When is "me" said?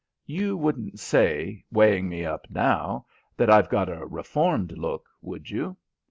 2.09-2.25